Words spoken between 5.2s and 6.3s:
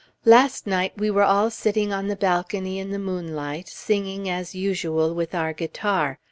our guitar.